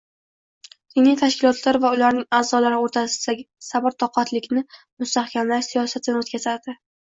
diniy 0.99 1.17
tashkilotlar 1.17 1.77
va 1.83 1.91
ularning 1.97 2.25
a’zolari 2.37 2.79
o’rtasida 2.85 3.35
sabr-toqatlilikni 3.67 4.65
mustahkamlash 5.05 5.71
siyosatini 5.75 6.21
o’tkazadi 6.25 6.77